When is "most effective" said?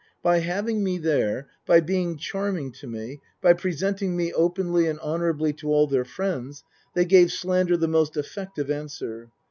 7.87-8.71